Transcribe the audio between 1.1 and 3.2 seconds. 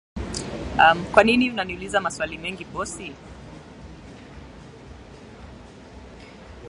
Kwa nini unaniuliza maswali mengi bosi?